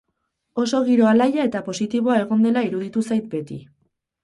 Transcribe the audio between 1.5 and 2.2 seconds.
eta positiboa